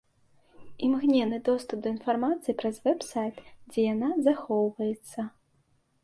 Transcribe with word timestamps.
Імгненны 0.85 1.37
доступ 1.49 1.83
да 1.83 1.91
інфармацыі 1.95 2.55
праз 2.61 2.79
вэб-сайт, 2.85 3.35
дзе 3.69 3.85
яна 3.93 4.09
захоўваецца. 4.29 5.27